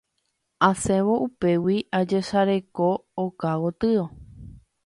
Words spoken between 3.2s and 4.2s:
oka gotyo.